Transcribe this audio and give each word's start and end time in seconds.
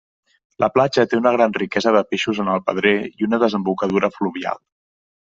La 0.63 0.67
platja 0.77 1.03
té 1.11 1.19
una 1.19 1.33
gran 1.35 1.53
riquesa 1.57 1.93
de 1.97 2.01
peixos 2.13 2.39
en 2.45 2.49
el 2.55 2.63
pedrer 2.71 2.95
i 3.21 3.29
una 3.29 3.41
desembocadura 3.45 4.11
fluvial. 4.17 4.59